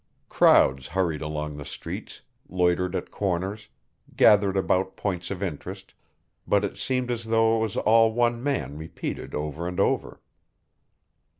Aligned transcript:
Crowds 0.29 0.87
hurried 0.87 1.21
along 1.21 1.55
the 1.57 1.63
streets, 1.63 2.23
loitered 2.49 2.95
at 2.95 3.11
corners, 3.11 3.69
gathered 4.15 4.57
about 4.57 4.97
points 4.97 5.29
of 5.29 5.43
interest, 5.43 5.93
but 6.47 6.65
it 6.65 6.75
seemed 6.75 7.11
as 7.11 7.25
though 7.25 7.57
it 7.57 7.59
was 7.59 7.77
all 7.77 8.11
one 8.11 8.41
man 8.41 8.79
repeated 8.79 9.35
over 9.35 9.67
and 9.67 9.79
over. 9.79 10.19